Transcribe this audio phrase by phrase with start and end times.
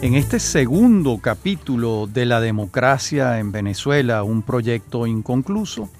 [0.00, 5.90] En este segundo capítulo de la democracia en Venezuela, un proyecto inconcluso,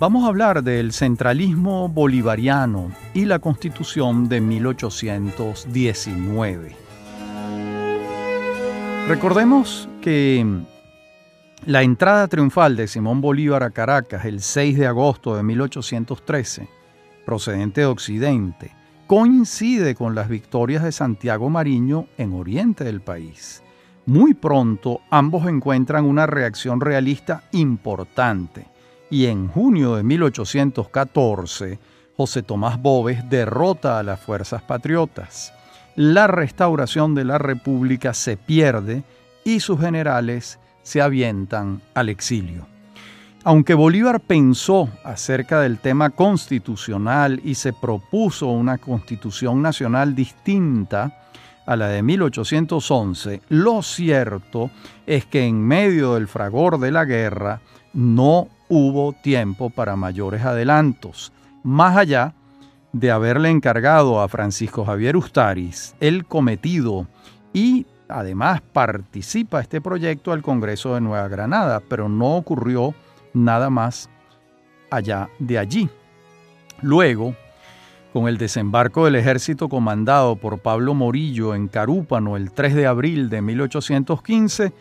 [0.00, 6.74] vamos a hablar del centralismo bolivariano y la constitución de 1819.
[9.06, 10.44] Recordemos que
[11.66, 16.68] la entrada triunfal de Simón Bolívar a Caracas el 6 de agosto de 1813,
[17.24, 18.79] procedente de Occidente,
[19.10, 23.60] coincide con las victorias de Santiago Mariño en oriente del país.
[24.06, 28.68] Muy pronto ambos encuentran una reacción realista importante
[29.10, 31.80] y en junio de 1814
[32.16, 35.52] José Tomás Boves derrota a las fuerzas patriotas.
[35.96, 39.02] La restauración de la República se pierde
[39.42, 42.69] y sus generales se avientan al exilio.
[43.42, 51.26] Aunque Bolívar pensó acerca del tema constitucional y se propuso una constitución nacional distinta
[51.64, 54.70] a la de 1811, lo cierto
[55.06, 57.62] es que en medio del fragor de la guerra
[57.94, 62.34] no hubo tiempo para mayores adelantos, más allá
[62.92, 67.06] de haberle encargado a Francisco Javier Ustaris el cometido
[67.54, 72.94] y además participa este proyecto al Congreso de Nueva Granada, pero no ocurrió
[73.32, 74.10] nada más
[74.90, 75.88] allá de allí.
[76.82, 77.34] Luego,
[78.12, 83.30] con el desembarco del ejército comandado por Pablo Morillo en Carúpano el 3 de abril
[83.30, 84.72] de 1815,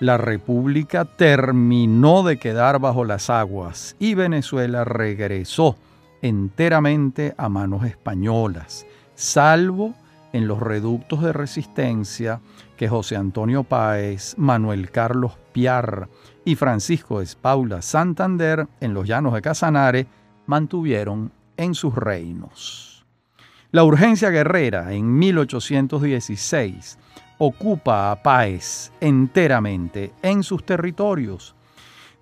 [0.00, 5.76] la República terminó de quedar bajo las aguas y Venezuela regresó
[6.22, 9.94] enteramente a manos españolas, salvo
[10.32, 12.40] en los reductos de resistencia
[12.76, 16.08] que José Antonio Páez, Manuel Carlos Piar
[16.48, 20.06] y Francisco Espaula Santander en los llanos de Casanare
[20.46, 23.04] mantuvieron en sus reinos.
[23.70, 26.98] La urgencia guerrera en 1816
[27.36, 31.54] ocupa a Páez enteramente en sus territorios,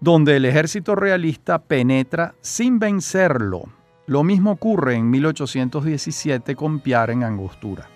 [0.00, 3.62] donde el ejército realista penetra sin vencerlo.
[4.08, 7.88] Lo mismo ocurre en 1817 con Piar en Angostura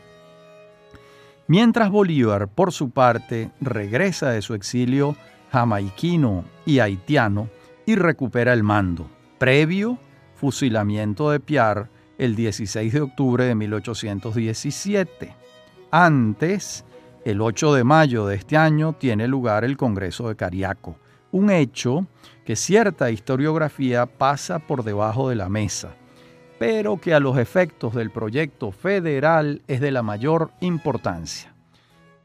[1.50, 5.16] mientras Bolívar, por su parte, regresa de su exilio
[5.52, 7.48] jamaiquino y haitiano
[7.86, 9.06] y recupera el mando,
[9.38, 9.98] previo
[10.34, 15.34] fusilamiento de Piar el 16 de octubre de 1817.
[15.90, 16.84] Antes,
[17.24, 20.96] el 8 de mayo de este año, tiene lugar el Congreso de Cariaco,
[21.32, 22.06] un hecho
[22.44, 25.94] que cierta historiografía pasa por debajo de la mesa
[26.60, 31.54] pero que a los efectos del proyecto federal es de la mayor importancia,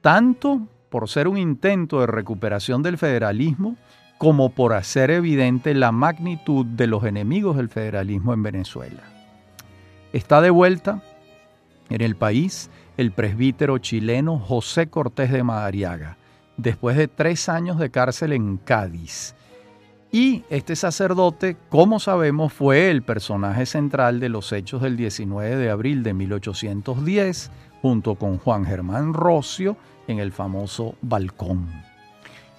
[0.01, 3.75] tanto por ser un intento de recuperación del federalismo
[4.17, 9.03] como por hacer evidente la magnitud de los enemigos del federalismo en Venezuela.
[10.13, 11.01] Está de vuelta
[11.89, 16.17] en el país el presbítero chileno José Cortés de Madariaga,
[16.55, 19.35] después de tres años de cárcel en Cádiz,
[20.15, 25.69] y este sacerdote, como sabemos, fue el personaje central de los hechos del 19 de
[25.69, 29.75] abril de 1810, junto con Juan Germán Rocio,
[30.07, 31.67] en el famoso balcón.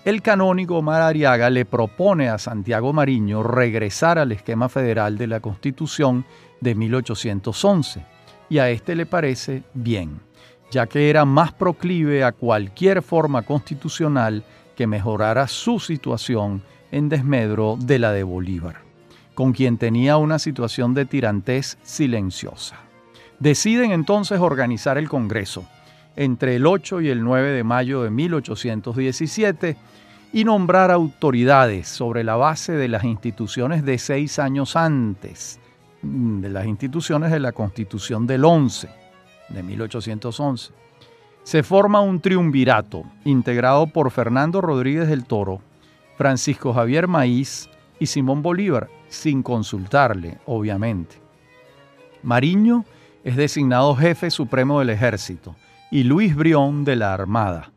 [0.04, 6.24] El canónigo Marariaga le propone a Santiago Mariño regresar al esquema federal de la Constitución
[6.60, 8.04] de 1811,
[8.48, 10.20] y a este le parece bien,
[10.70, 14.44] ya que era más proclive a cualquier forma constitucional
[14.76, 18.82] que mejorara su situación en desmedro de la de Bolívar,
[19.34, 22.76] con quien tenía una situación de tirantez silenciosa.
[23.40, 25.66] Deciden entonces organizar el Congreso
[26.16, 29.76] entre el 8 y el 9 de mayo de 1817
[30.32, 35.60] y nombrar autoridades sobre la base de las instituciones de seis años antes,
[36.02, 38.88] mm, de las instituciones de la Constitución del 11,
[39.50, 40.72] de 1811.
[41.42, 45.60] Se forma un triunvirato integrado por Fernando Rodríguez del Toro,
[46.16, 47.68] Francisco Javier Maíz
[48.00, 51.16] y Simón Bolívar, sin consultarle, obviamente.
[52.22, 52.84] Mariño
[53.22, 55.54] es designado jefe supremo del ejército
[55.90, 57.70] y Luis Brión de la Armada.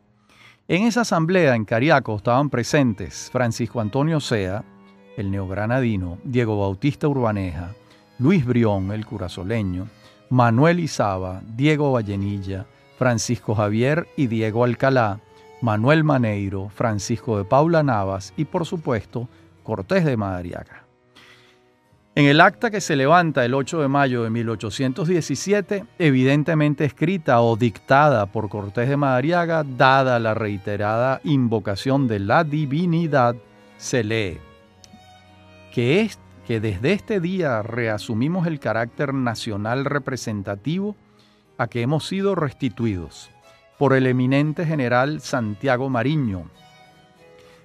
[0.68, 4.64] En esa asamblea en Cariaco estaban presentes Francisco Antonio Sea,
[5.16, 7.74] el neogranadino, Diego Bautista Urbaneja,
[8.18, 9.88] Luis Brión, el curazoleño,
[10.28, 12.66] Manuel Izaba, Diego Vallenilla,
[12.98, 15.20] Francisco Javier y Diego Alcalá,
[15.60, 19.28] Manuel Maneiro, Francisco de Paula Navas y por supuesto
[19.62, 20.79] Cortés de Madariaga.
[22.20, 27.56] En el acta que se levanta el 8 de mayo de 1817, evidentemente escrita o
[27.56, 33.36] dictada por Cortés de Madariaga, dada la reiterada invocación de la divinidad,
[33.78, 34.38] se lee
[35.72, 40.96] que, es, que desde este día reasumimos el carácter nacional representativo
[41.56, 43.30] a que hemos sido restituidos
[43.78, 46.50] por el eminente general Santiago Mariño,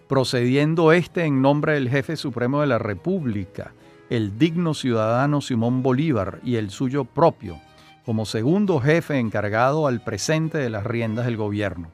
[0.08, 3.74] procediendo este en nombre del jefe supremo de la República,
[4.10, 7.60] el digno ciudadano Simón Bolívar y el suyo propio,
[8.06, 11.90] como segundo jefe encargado al presente de las riendas del gobierno.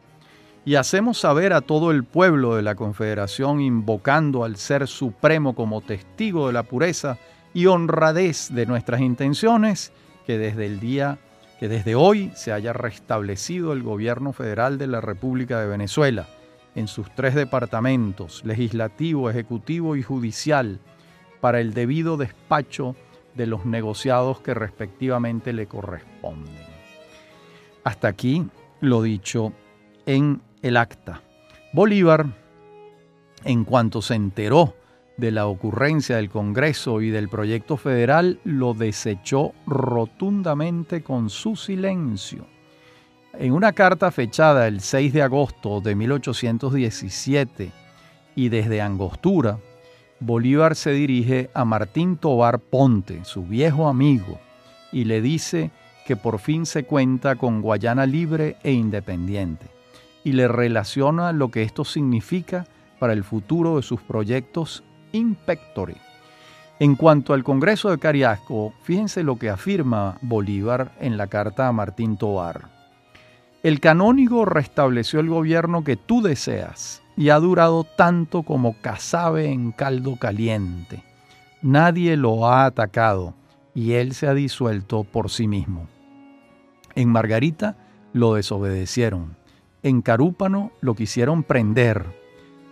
[0.66, 5.82] Y hacemos saber a todo el pueblo de la Confederación, invocando al Ser Supremo como
[5.82, 7.18] testigo de la pureza
[7.54, 9.92] y honradez de nuestras intenciones,
[10.28, 11.18] que desde el día
[11.60, 16.28] que desde hoy se haya restablecido el gobierno federal de la República de Venezuela
[16.74, 20.80] en sus tres departamentos, legislativo, ejecutivo y judicial,
[21.42, 22.96] para el debido despacho
[23.36, 26.56] de los negociados que respectivamente le corresponden.
[27.84, 28.46] Hasta aquí
[28.80, 29.54] lo dicho
[30.06, 31.22] en el acta.
[31.74, 32.28] Bolívar,
[33.44, 34.76] en cuanto se enteró
[35.18, 42.46] de la ocurrencia del Congreso y del proyecto federal, lo desechó rotundamente con su silencio.
[43.34, 47.72] En una carta fechada el 6 de agosto de 1817
[48.36, 49.58] y desde Angostura,
[50.24, 54.40] Bolívar se dirige a Martín Tobar Ponte, su viejo amigo,
[54.92, 55.72] y le dice
[56.06, 59.66] que por fin se cuenta con Guayana libre e independiente,
[60.24, 62.68] y le relaciona lo que esto significa
[63.00, 65.36] para el futuro de sus proyectos in
[66.80, 71.72] En cuanto al Congreso de Cariasco, fíjense lo que afirma Bolívar en la carta a
[71.72, 72.70] Martín Tobar.
[73.64, 79.74] El canónigo restableció el gobierno que tú deseas y ha durado tanto como cazabe en
[79.74, 81.04] caldo caliente.
[81.62, 83.36] Nadie lo ha atacado
[83.76, 85.88] y él se ha disuelto por sí mismo.
[86.96, 87.78] En Margarita
[88.12, 89.36] lo desobedecieron.
[89.84, 92.04] En Carúpano lo quisieron prender.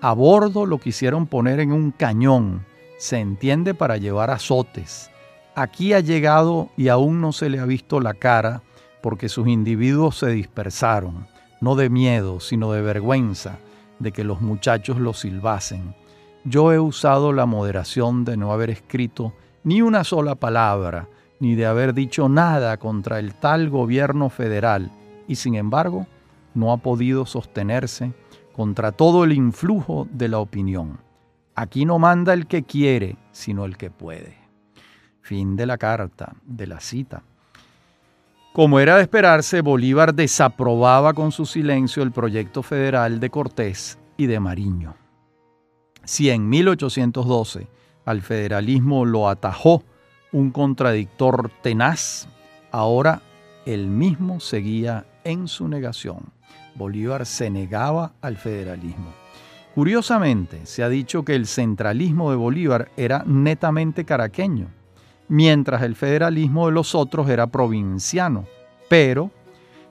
[0.02, 2.66] A bordo lo quisieron poner en un cañón.
[2.98, 5.12] Se entiende para llevar azotes.
[5.54, 8.64] Aquí ha llegado y aún no se le ha visto la cara
[9.04, 11.28] porque sus individuos se dispersaron,
[11.62, 13.60] no de miedo, sino de vergüenza
[14.00, 15.96] de que los muchachos lo silbasen.
[16.46, 21.08] Yo he usado la moderación de no haber escrito ni una sola palabra,
[21.40, 24.92] ni de haber dicho nada contra el tal gobierno federal,
[25.28, 26.08] y sin embargo
[26.54, 28.14] no ha podido sostenerse
[28.54, 31.00] contra todo el influjo de la opinión.
[31.56, 34.38] Aquí no manda el que quiere, sino el que puede.
[35.22, 37.24] Fin de la carta, de la cita.
[38.54, 44.26] Como era de esperarse, Bolívar desaprobaba con su silencio el proyecto federal de Cortés y
[44.26, 44.96] de Mariño.
[46.04, 47.68] Si en 1812
[48.06, 49.84] al federalismo lo atajó
[50.32, 52.28] un contradictor tenaz,
[52.72, 53.22] ahora
[53.68, 56.34] él mismo seguía en su negación.
[56.74, 59.14] Bolívar se negaba al federalismo.
[59.76, 64.79] Curiosamente, se ha dicho que el centralismo de Bolívar era netamente caraqueño
[65.30, 68.46] mientras el federalismo de los otros era provinciano.
[68.90, 69.32] Pero,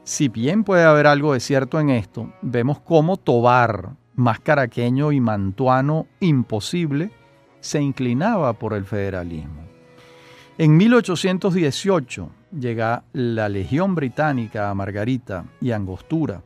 [0.05, 5.21] si bien puede haber algo de cierto en esto, vemos cómo Tobar, más caraqueño y
[5.21, 7.11] mantuano imposible,
[7.61, 9.63] se inclinaba por el federalismo.
[10.59, 16.43] En 1818 llega la Legión Británica a Margarita y Angostura,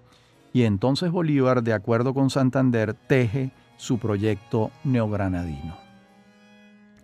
[0.52, 5.76] y entonces Bolívar, de acuerdo con Santander, teje su proyecto neogranadino.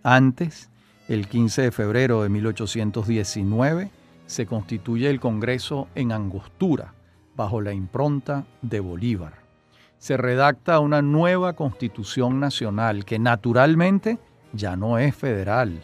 [0.03, 0.71] Antes,
[1.09, 3.91] el 15 de febrero de 1819
[4.27, 6.93] se constituye el Congreso en Angostura,
[7.35, 9.33] bajo la impronta de Bolívar.
[9.99, 14.19] Se redacta una nueva constitución nacional que naturalmente
[14.53, 15.81] ya no es federal.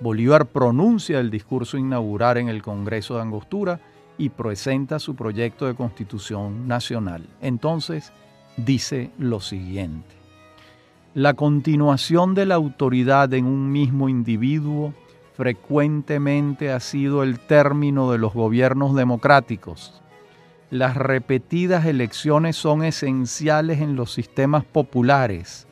[0.00, 3.80] Bolívar pronuncia el discurso inaugural en el Congreso de Angostura
[4.16, 7.26] y presenta su proyecto de constitución nacional.
[7.40, 8.12] Entonces
[8.56, 10.17] dice lo siguiente
[11.14, 14.92] la continuación de la autoridad en un mismo individuo
[15.34, 20.02] frecuentemente ha sido el término de los gobiernos democráticos.
[20.70, 25.66] Las repetidas elecciones son esenciales en los sistemas populares,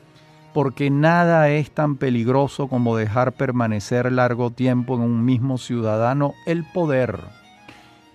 [0.55, 6.63] porque nada es tan peligroso como dejar permanecer largo tiempo en un mismo ciudadano el
[6.63, 7.19] poder.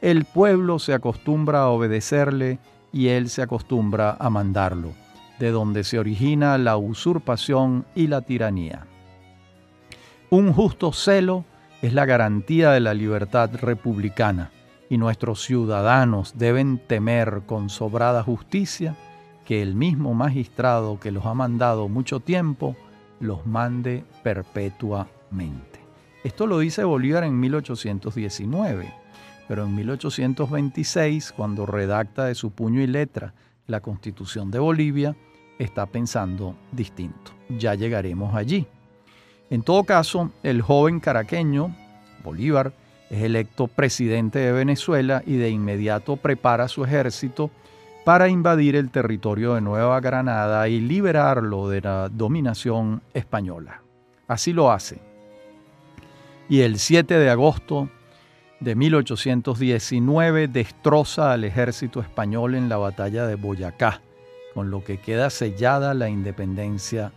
[0.01, 2.59] El pueblo se acostumbra a obedecerle
[2.93, 5.02] y él se acostumbra a mandarlo
[5.43, 8.87] de donde se origina la usurpación y la tiranía.
[10.31, 11.45] Un justo celo
[11.83, 14.53] es la garantía de la libertad republicana
[14.89, 18.95] y nuestros ciudadanos deben temer con sobrada justicia
[19.45, 22.77] que el mismo magistrado que los ha mandado mucho tiempo
[23.19, 25.81] los mande perpetuamente.
[26.23, 28.95] Esto lo dice Bolívar en 1819,
[29.49, 33.35] pero en 1826, cuando redacta de su puño y letra
[33.67, 35.17] la Constitución de Bolivia,
[35.59, 37.33] está pensando distinto.
[37.49, 38.67] Ya llegaremos allí.
[39.51, 41.75] En todo caso, el joven caraqueño,
[42.25, 42.73] Bolívar,
[43.11, 47.51] es electo presidente de Venezuela y de inmediato prepara su ejército
[48.05, 53.83] para invadir el territorio de Nueva Granada y liberarlo de la dominación española.
[54.27, 55.01] Así lo hace.
[56.49, 57.91] Y el 7 de agosto
[58.61, 64.01] de 1819 destroza al ejército español en la batalla de Boyacá,
[64.53, 67.13] con lo que queda sellada la independencia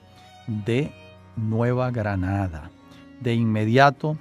[0.48, 0.92] de
[1.36, 2.72] Nueva Granada.
[3.22, 4.18] De inmediato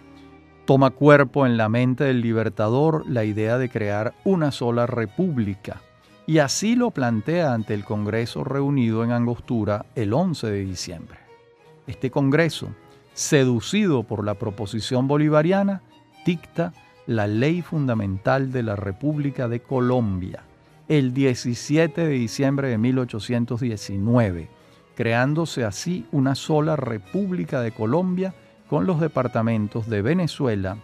[0.64, 5.80] toma cuerpo en la mente del libertador la idea de crear una sola república,
[6.26, 11.18] y así lo plantea ante el Congreso reunido en Angostura el 11 de diciembre.
[11.86, 12.68] Este Congreso,
[13.12, 15.82] seducido por la proposición bolivariana,
[16.24, 16.72] dicta
[17.06, 20.44] la ley fundamental de la República de Colombia
[20.88, 24.50] el 17 de diciembre de 1819,
[24.94, 28.34] creándose así una sola República de Colombia
[28.68, 30.76] con los departamentos de Venezuela,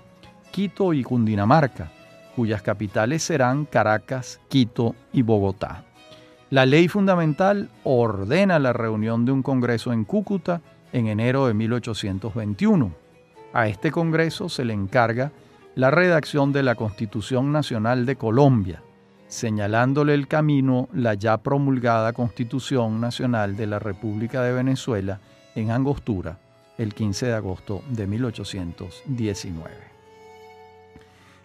[0.51, 1.93] Quito y Cundinamarca,
[2.35, 5.85] cuyas capitales serán Caracas, Quito y Bogotá.
[6.49, 12.93] La ley fundamental ordena la reunión de un Congreso en Cúcuta en enero de 1821.
[13.53, 15.31] A este Congreso se le encarga
[15.75, 18.83] la redacción de la Constitución Nacional de Colombia,
[19.31, 25.21] señalándole el camino la ya promulgada Constitución Nacional de la República de Venezuela
[25.55, 26.39] en Angostura
[26.77, 29.71] el 15 de agosto de 1819.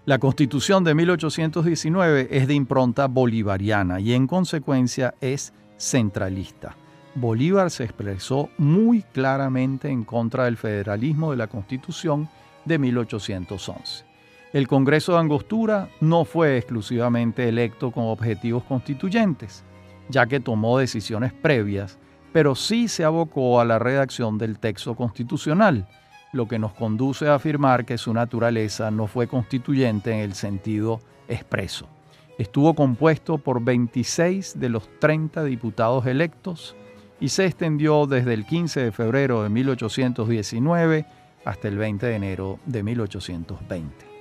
[0.05, 6.75] La Constitución de 1819 es de impronta bolivariana y en consecuencia es centralista.
[7.15, 12.29] Bolívar se expresó muy claramente en contra del federalismo de la Constitución
[12.65, 14.14] de 1811.
[14.55, 19.65] El Congreso de Angostura no fue exclusivamente electo con objetivos constituyentes,
[20.07, 21.99] ya que tomó decisiones previas,
[22.31, 25.89] pero sí se abocó a la redacción del texto constitucional,
[26.31, 31.01] lo que nos conduce a afirmar que su naturaleza no fue constituyente en el sentido
[31.27, 31.89] expreso.
[32.37, 36.77] Estuvo compuesto por 26 de los 30 diputados electos
[37.19, 41.05] y se extendió desde el 15 de febrero de 1819
[41.43, 44.14] hasta el 20 de enero de 1820.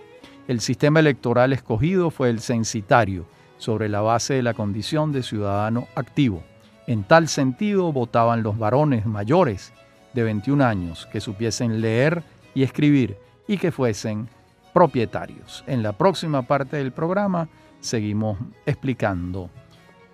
[0.46, 5.86] El sistema electoral escogido fue el censitario, sobre la base de la condición de ciudadano
[5.94, 6.42] activo.
[6.86, 9.72] En tal sentido votaban los varones mayores
[10.12, 12.22] de 21 años que supiesen leer
[12.54, 13.16] y escribir
[13.48, 14.28] y que fuesen
[14.74, 15.64] propietarios.
[15.66, 17.48] En la próxima parte del programa
[17.80, 19.48] seguimos explicando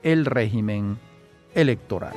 [0.03, 0.99] el régimen
[1.55, 2.15] electoral.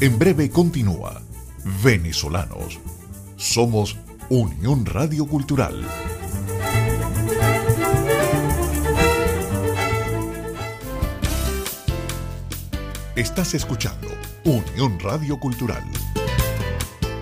[0.00, 1.20] En breve continúa
[1.84, 2.78] Venezolanos.
[3.36, 3.98] Somos
[4.30, 5.86] Unión Radio Cultural.
[13.14, 14.08] Estás escuchando
[14.44, 15.84] Unión Radio Cultural.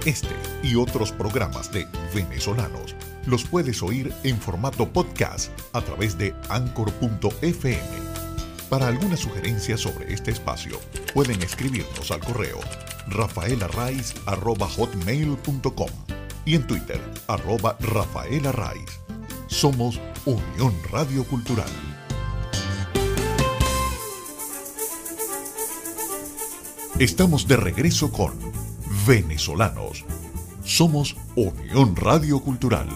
[0.04, 2.94] Este y otros programas de Venezolanos
[3.26, 8.07] los puedes oír en formato podcast a través de anchor.fm
[8.68, 10.80] para alguna sugerencia sobre este espacio,
[11.14, 12.60] pueden escribirnos al correo
[13.08, 15.90] rafaelarraiz.com
[16.44, 19.00] y en Twitter, arroba rafaelarraiz.
[19.46, 21.68] Somos Unión Radio Cultural.
[26.98, 28.32] Estamos de regreso con
[29.06, 30.04] Venezolanos.
[30.64, 32.88] Somos Unión Radio Cultural.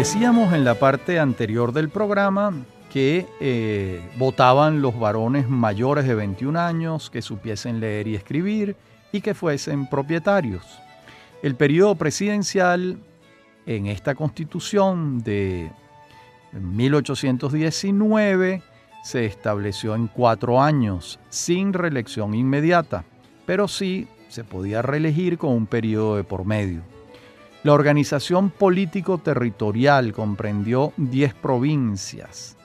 [0.00, 2.54] Decíamos en la parte anterior del programa
[2.90, 8.76] que eh, votaban los varones mayores de 21 años que supiesen leer y escribir
[9.12, 10.64] y que fuesen propietarios.
[11.42, 12.96] El periodo presidencial
[13.66, 15.70] en esta constitución de
[16.52, 18.62] 1819
[19.04, 23.04] se estableció en cuatro años, sin reelección inmediata,
[23.44, 26.80] pero sí se podía reelegir con un periodo de por medio.
[27.62, 32.56] La organización político-territorial comprendió 10 provincias,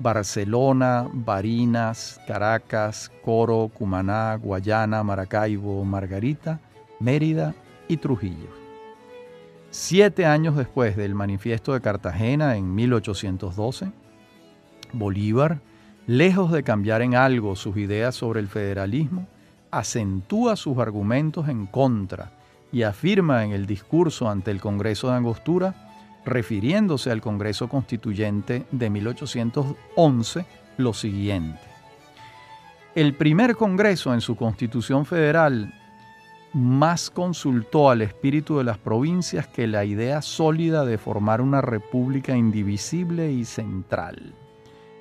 [0.00, 6.58] Barcelona, Barinas, Caracas, Coro, Cumaná, Guayana, Maracaibo, Margarita,
[6.98, 7.54] Mérida
[7.86, 8.48] y Trujillo.
[9.70, 13.92] Siete años después del Manifiesto de Cartagena en 1812,
[14.92, 15.60] Bolívar,
[16.08, 19.28] lejos de cambiar en algo sus ideas sobre el federalismo,
[19.70, 22.32] acentúa sus argumentos en contra
[22.72, 25.74] y afirma en el discurso ante el Congreso de Angostura,
[26.24, 30.44] refiriéndose al Congreso Constituyente de 1811,
[30.76, 31.60] lo siguiente.
[32.94, 35.72] El primer Congreso en su Constitución Federal
[36.52, 42.36] más consultó al espíritu de las provincias que la idea sólida de formar una república
[42.36, 44.34] indivisible y central.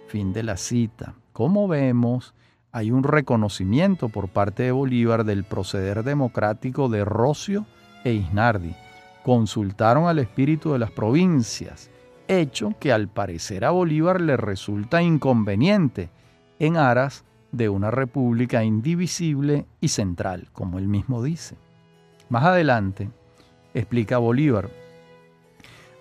[0.08, 1.16] Fin de la cita.
[1.34, 2.36] Como vemos,
[2.72, 7.66] hay un reconocimiento por parte de Bolívar del proceder democrático de Rocio
[8.04, 8.76] e Isnardi.
[9.24, 11.90] Consultaron al espíritu de las provincias,
[12.28, 16.10] hecho que al parecer a Bolívar le resulta inconveniente
[16.60, 21.56] en aras de una república indivisible y central, como él mismo dice.
[22.30, 23.10] Más adelante,
[23.74, 24.70] explica Bolívar,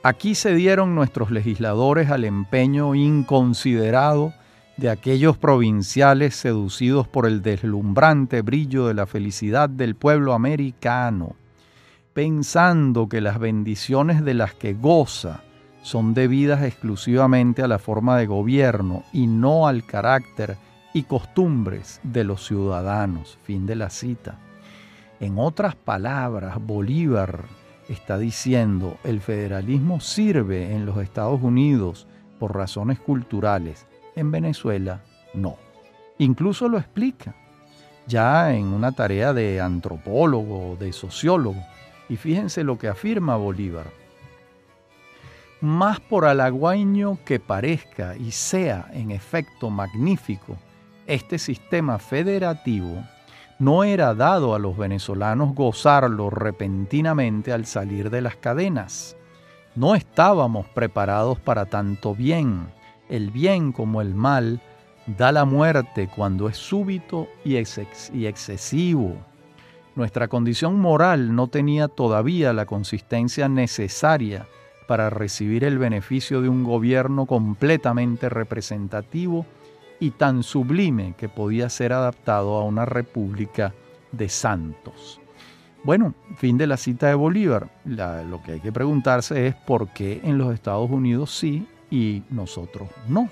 [0.02, 4.34] aquí se dieron nuestros legisladores al empeño inconsiderado
[4.78, 11.34] de aquellos provinciales seducidos por el deslumbrante brillo de la felicidad del pueblo americano,
[12.14, 15.42] pensando que las bendiciones de las que goza
[15.82, 20.56] son debidas exclusivamente a la forma de gobierno y no al carácter
[20.94, 23.36] y costumbres de los ciudadanos.
[23.42, 24.38] Fin de la cita.
[25.18, 27.46] En otras palabras, Bolívar
[27.88, 32.06] está diciendo, el federalismo sirve en los Estados Unidos
[32.38, 33.87] por razones culturales,
[34.18, 35.00] en Venezuela,
[35.34, 35.56] no.
[36.18, 37.34] Incluso lo explica,
[38.06, 41.62] ya en una tarea de antropólogo, de sociólogo.
[42.08, 43.86] Y fíjense lo que afirma Bolívar.
[45.60, 50.56] Más por halagüeño que parezca y sea en efecto magnífico,
[51.06, 53.04] este sistema federativo
[53.58, 59.16] no era dado a los venezolanos gozarlo repentinamente al salir de las cadenas.
[59.74, 62.68] No estábamos preparados para tanto bien
[63.08, 64.60] el bien como el mal,
[65.16, 69.16] da la muerte cuando es súbito y, excesivo.
[69.94, 74.46] Nuestra condición moral no tenía todavía la consistencia necesaria
[74.86, 79.44] para recibir el beneficio de un gobierno completamente representativo
[80.00, 83.74] y tan sublime que podía ser adaptado a una república
[84.12, 85.20] de santos.
[85.84, 87.68] Bueno, fin de la cita de Bolívar.
[87.84, 92.88] lo que hay que preguntarse es por qué en los Estados Unidos sí y nosotros
[93.08, 93.28] no.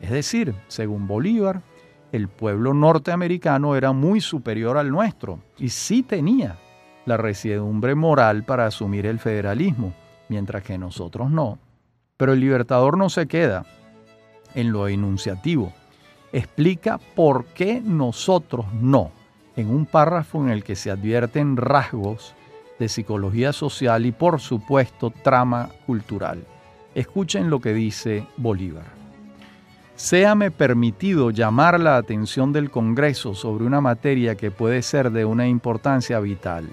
[0.00, 1.62] Es decir, según Bolívar,
[2.12, 6.56] el pueblo norteamericano era muy superior al nuestro y sí tenía
[7.04, 9.92] la resiedumbre moral para asumir el federalismo,
[10.28, 11.58] mientras que nosotros no.
[12.16, 13.64] Pero el libertador no se queda
[14.54, 15.72] en lo enunciativo.
[16.32, 19.10] Explica por qué nosotros no,
[19.56, 22.34] en un párrafo en el que se advierten rasgos
[22.78, 26.44] de psicología social y por supuesto trama cultural.
[26.94, 28.86] Escuchen lo que dice Bolívar.
[29.94, 35.48] Séame permitido llamar la atención del Congreso sobre una materia que puede ser de una
[35.48, 36.68] importancia vital.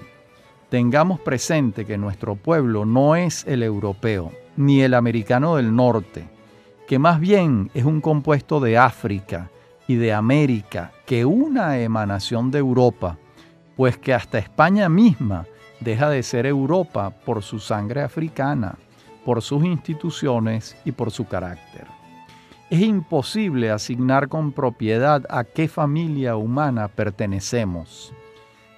[0.70, 6.28] Tengamos presente que nuestro pueblo no es el europeo, ni el americano del norte,
[6.88, 9.50] que más bien es un compuesto de África
[9.86, 13.18] y de América que una emanación de Europa,
[13.76, 15.46] pues que hasta España misma
[15.80, 18.78] deja de ser Europa por su sangre africana
[19.26, 21.88] por sus instituciones y por su carácter.
[22.70, 28.14] Es imposible asignar con propiedad a qué familia humana pertenecemos.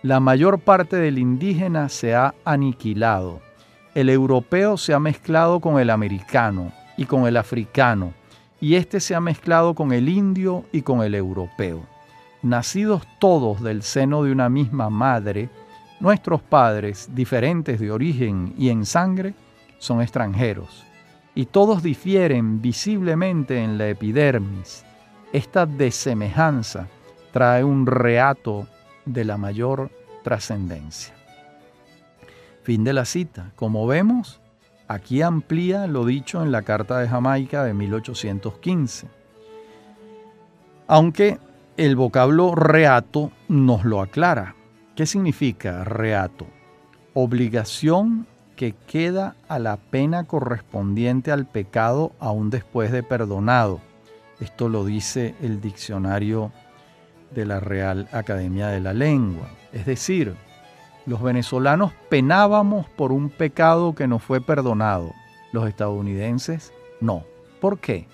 [0.03, 3.43] La mayor parte del indígena se ha aniquilado.
[3.95, 8.15] El europeo se ha mezclado con el americano y con el africano,
[8.59, 11.83] y este se ha mezclado con el indio y con el europeo.
[12.41, 15.51] Nacidos todos del seno de una misma madre,
[16.01, 19.35] nuestros padres, diferentes de origen y en sangre,
[19.79, 20.85] son extranjeros
[21.35, 24.85] y todos difieren visiblemente en la epidermis.
[25.33, 26.89] Esta desemejanza
[27.33, 28.67] trae un reato
[29.05, 29.91] de la mayor
[30.25, 31.15] trascendencia.
[32.63, 33.53] Fin de la cita.
[33.55, 34.41] Como vemos,
[34.89, 39.07] aquí amplía lo dicho en la Carta de Jamaica de 1815.
[40.87, 41.39] Aunque
[41.77, 44.57] el vocablo reato nos lo aclara.
[44.97, 46.49] ¿Qué significa reato?
[47.15, 48.27] Obligación
[48.59, 53.81] que queda a la pena correspondiente al pecado aún después de perdonado.
[54.41, 56.51] Esto lo dice el diccionario
[57.31, 59.49] de la Real Academia de la Lengua.
[59.73, 60.35] Es decir,
[61.07, 65.13] los venezolanos penábamos por un pecado que nos fue perdonado.
[65.53, 67.23] Los estadounidenses no.
[67.61, 68.09] ¿Por qué?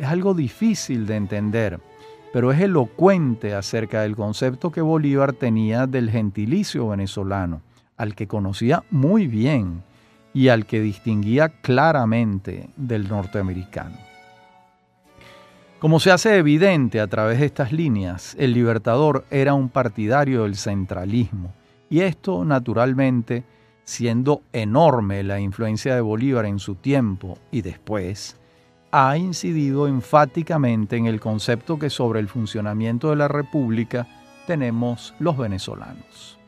[0.00, 1.78] Es algo difícil de entender,
[2.32, 7.62] pero es elocuente acerca del concepto que Bolívar tenía del gentilicio venezolano
[8.00, 9.82] al que conocía muy bien
[10.32, 13.98] y al que distinguía claramente del norteamericano.
[15.78, 20.56] Como se hace evidente a través de estas líneas, el Libertador era un partidario del
[20.56, 21.52] centralismo,
[21.90, 23.44] y esto naturalmente,
[23.84, 28.40] siendo enorme la influencia de Bolívar en su tiempo y después,
[28.92, 34.06] ha incidido enfáticamente en el concepto que sobre el funcionamiento de la República
[34.46, 36.39] tenemos los venezolanos.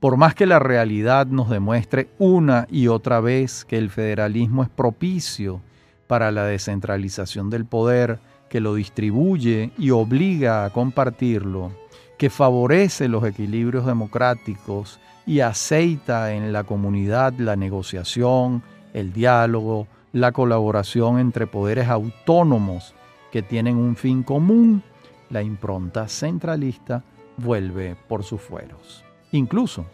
[0.00, 4.68] Por más que la realidad nos demuestre una y otra vez que el federalismo es
[4.68, 5.62] propicio
[6.06, 8.18] para la descentralización del poder
[8.50, 11.72] que lo distribuye y obliga a compartirlo,
[12.18, 20.32] que favorece los equilibrios democráticos y aceita en la comunidad la negociación, el diálogo, la
[20.32, 22.94] colaboración entre poderes autónomos
[23.32, 24.82] que tienen un fin común,
[25.30, 27.02] la impronta centralista
[27.38, 29.05] vuelve por sus fueros.
[29.32, 29.86] Incluso,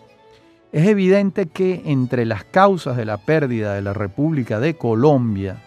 [0.73, 5.63] es evidente que entre las causas de la pérdida de la República de Colombia,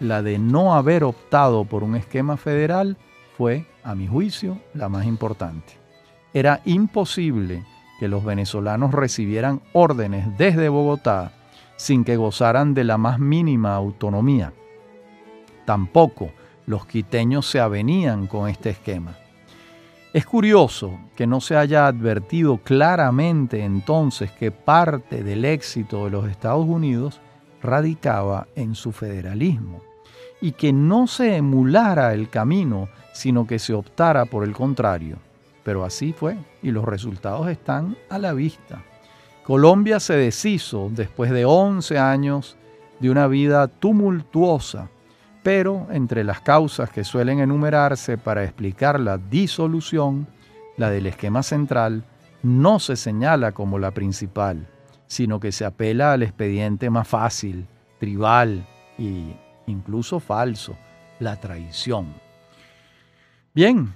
[0.00, 2.96] la de no haber optado por un esquema federal
[3.36, 5.74] fue, a mi juicio, la más importante.
[6.32, 7.64] Era imposible
[7.98, 11.32] que los venezolanos recibieran órdenes desde Bogotá
[11.76, 14.52] sin que gozaran de la más mínima autonomía.
[15.64, 16.30] Tampoco
[16.66, 19.16] los quiteños se avenían con este esquema.
[20.16, 26.30] Es curioso que no se haya advertido claramente entonces que parte del éxito de los
[26.30, 27.20] Estados Unidos
[27.60, 29.82] radicaba en su federalismo
[30.40, 35.18] y que no se emulara el camino, sino que se optara por el contrario.
[35.62, 38.82] Pero así fue y los resultados están a la vista.
[39.44, 42.56] Colombia se deshizo después de 11 años
[43.00, 44.88] de una vida tumultuosa,
[45.46, 50.26] pero entre las causas que suelen enumerarse para explicar la disolución,
[50.76, 52.02] la del esquema central
[52.42, 54.66] no se señala como la principal,
[55.06, 57.68] sino que se apela al expediente más fácil,
[58.00, 58.66] tribal
[58.98, 59.36] e
[59.68, 60.76] incluso falso,
[61.20, 62.12] la traición.
[63.54, 63.94] Bien,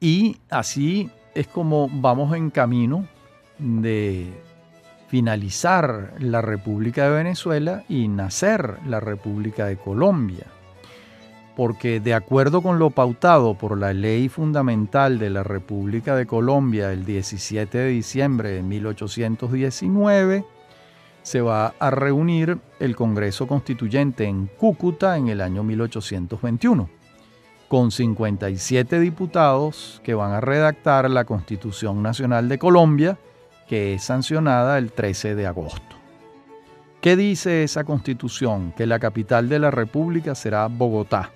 [0.00, 3.08] y así es como vamos en camino
[3.58, 4.38] de
[5.08, 10.46] finalizar la República de Venezuela y nacer la República de Colombia.
[11.56, 16.92] Porque de acuerdo con lo pautado por la ley fundamental de la República de Colombia
[16.92, 20.44] el 17 de diciembre de 1819,
[21.22, 26.96] se va a reunir el Congreso Constituyente en Cúcuta en el año 1821
[27.68, 33.18] con 57 diputados que van a redactar la Constitución Nacional de Colombia,
[33.66, 35.96] que es sancionada el 13 de agosto.
[37.00, 38.72] ¿Qué dice esa constitución?
[38.76, 41.30] Que la capital de la República será Bogotá,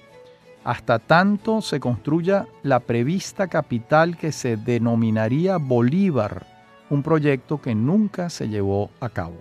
[0.64, 6.46] hasta tanto se construya la prevista capital que se denominaría Bolívar,
[6.90, 9.36] un proyecto que nunca se llevó a cabo.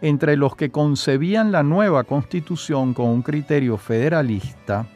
[0.00, 4.86] Entre los que concebían la nueva constitución con un criterio federalista,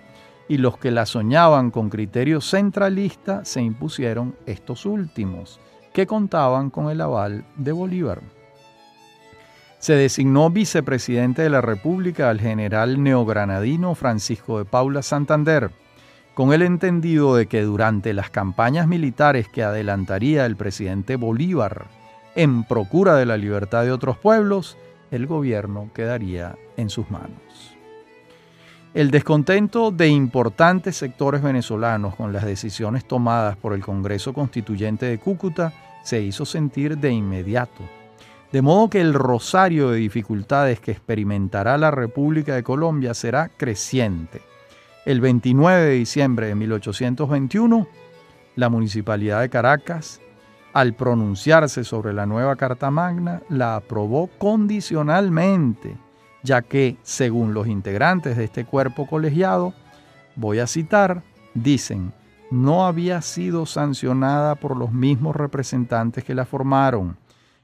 [0.48, 5.60] y los que la soñaban con criterio centralista se impusieron estos últimos,
[5.98, 8.20] que contaban con el aval de Bolívar.
[9.80, 15.72] Se designó vicepresidente de la República al general neogranadino Francisco de Paula Santander,
[16.34, 21.88] con el entendido de que durante las campañas militares que adelantaría el presidente Bolívar
[22.36, 24.78] en procura de la libertad de otros pueblos,
[25.10, 27.74] el gobierno quedaría en sus manos.
[28.94, 35.18] El descontento de importantes sectores venezolanos con las decisiones tomadas por el Congreso Constituyente de
[35.18, 35.72] Cúcuta
[36.08, 37.84] se hizo sentir de inmediato.
[38.50, 44.40] De modo que el rosario de dificultades que experimentará la República de Colombia será creciente.
[45.04, 47.86] El 29 de diciembre de 1821,
[48.56, 50.22] la Municipalidad de Caracas,
[50.72, 55.94] al pronunciarse sobre la nueva Carta Magna, la aprobó condicionalmente
[56.42, 59.74] ya que, según los integrantes de este cuerpo colegiado,
[60.36, 62.14] voy a citar, dicen,
[62.50, 67.16] no había sido sancionada por los mismos representantes que la formaron,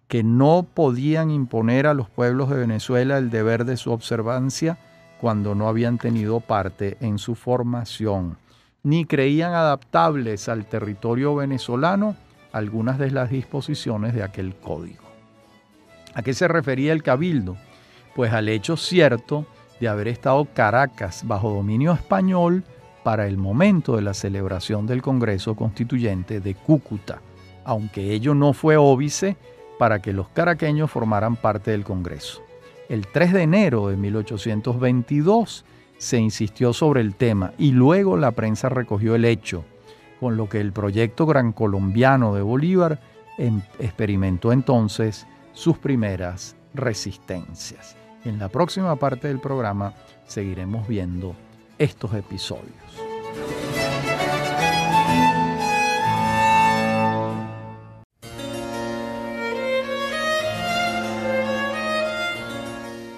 [0.08, 4.78] que no podían imponer a los pueblos de Venezuela el deber de su observancia
[5.20, 8.36] cuando no habían tenido parte en su formación,
[8.82, 12.16] ni creían adaptables al territorio venezolano
[12.52, 15.04] algunas de las disposiciones de aquel código.
[16.14, 17.56] ¿A qué se refería el cabildo?
[18.14, 19.46] pues al hecho cierto
[19.80, 22.64] de haber estado Caracas bajo dominio español
[23.04, 27.20] para el momento de la celebración del Congreso Constituyente de Cúcuta,
[27.64, 29.36] aunque ello no fue óbice
[29.78, 32.42] para que los caraqueños formaran parte del Congreso.
[32.88, 35.64] El 3 de enero de 1822
[35.98, 39.64] se insistió sobre el tema y luego la prensa recogió el hecho,
[40.20, 43.00] con lo que el proyecto Gran Colombiano de Bolívar
[43.38, 47.96] em, experimentó entonces sus primeras resistencias.
[48.24, 49.92] En la próxima parte del programa
[50.26, 51.34] seguiremos viendo
[51.78, 52.83] estos episodios.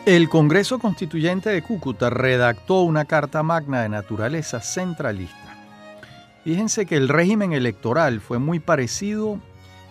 [0.07, 5.57] El Congreso Constituyente de Cúcuta redactó una Carta Magna de naturaleza centralista.
[6.44, 9.40] Fíjense que el régimen electoral fue muy parecido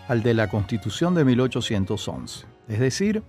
[0.07, 3.23] al de la Constitución de 1811, es decir,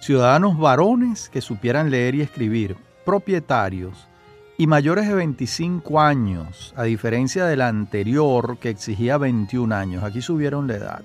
[0.00, 4.08] ciudadanos varones que supieran leer y escribir, propietarios,
[4.58, 10.04] y mayores de 25 años, a diferencia del anterior que exigía 21 años.
[10.04, 11.02] Aquí subieron la edad.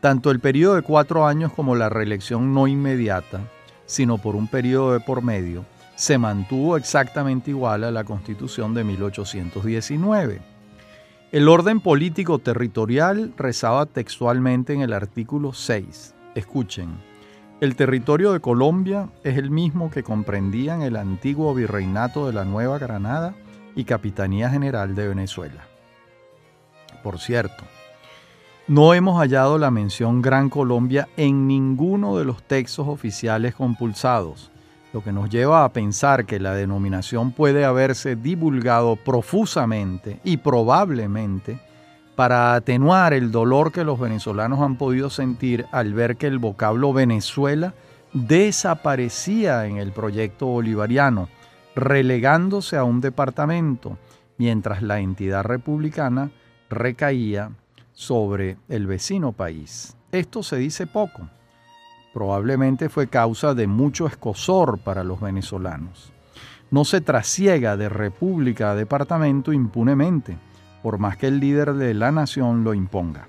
[0.00, 3.40] Tanto el periodo de cuatro años como la reelección no inmediata,
[3.84, 8.84] sino por un periodo de por medio, se mantuvo exactamente igual a la Constitución de
[8.84, 10.40] 1819.
[11.32, 16.14] El orden político territorial rezaba textualmente en el artículo 6.
[16.34, 16.88] Escuchen,
[17.60, 22.78] el territorio de Colombia es el mismo que comprendían el antiguo virreinato de la Nueva
[22.78, 23.34] Granada
[23.76, 25.66] y Capitanía General de Venezuela.
[27.02, 27.64] Por cierto,
[28.66, 34.50] no hemos hallado la mención Gran Colombia en ninguno de los textos oficiales compulsados,
[34.94, 41.58] lo que nos lleva a pensar que la denominación puede haberse divulgado profusamente y probablemente
[42.20, 46.92] para atenuar el dolor que los venezolanos han podido sentir al ver que el vocablo
[46.92, 47.72] Venezuela
[48.12, 51.30] desaparecía en el proyecto bolivariano,
[51.74, 53.96] relegándose a un departamento,
[54.36, 56.30] mientras la entidad republicana
[56.68, 57.52] recaía
[57.94, 59.96] sobre el vecino país.
[60.12, 61.22] Esto se dice poco.
[62.12, 66.12] Probablemente fue causa de mucho escosor para los venezolanos.
[66.70, 70.36] No se trasiega de república a departamento impunemente,
[70.82, 73.26] por más que el líder de la nación lo imponga.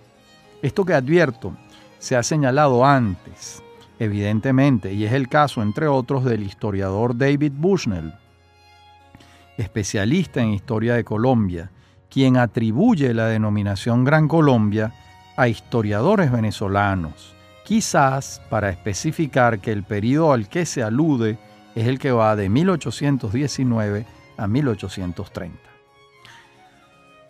[0.62, 1.54] Esto que advierto
[2.00, 3.64] se ha señalado antes,
[4.00, 8.14] evidentemente, y es el caso, entre otros, del historiador David Bushnell,
[9.58, 11.72] especialista en historia de Colombia,
[12.10, 14.94] quien atribuye la denominación Gran Colombia
[15.38, 17.34] a historiadores venezolanos,
[17.64, 21.38] quizás para especificar que el periodo al que se alude
[21.76, 24.06] es el que va de 1819
[24.38, 25.71] a 1830.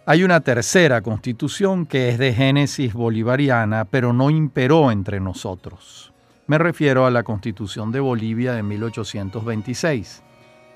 [0.03, 6.11] Hay una tercera constitución que es de génesis bolivariana, pero no imperó entre nosotros.
[6.47, 10.23] Me refiero a la constitución de Bolivia de 1826,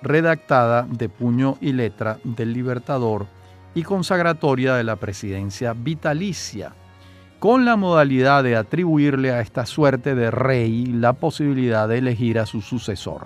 [0.03, 3.25] redactada de puño y letra del libertador
[3.73, 6.73] y consagratoria de la presidencia vitalicia,
[7.39, 12.45] con la modalidad de atribuirle a esta suerte de rey la posibilidad de elegir a
[12.45, 13.25] su sucesor.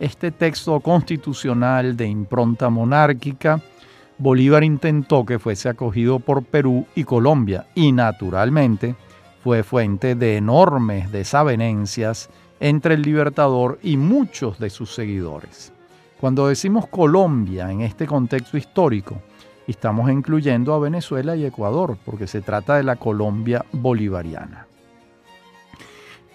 [0.00, 3.60] Este texto constitucional de impronta monárquica,
[4.22, 8.94] Bolívar intentó que fuese acogido por Perú y Colombia y naturalmente
[9.42, 12.30] fue fuente de enormes desavenencias
[12.60, 15.72] entre el libertador y muchos de sus seguidores.
[16.20, 19.20] Cuando decimos Colombia en este contexto histórico,
[19.66, 24.68] estamos incluyendo a Venezuela y Ecuador, porque se trata de la Colombia bolivariana.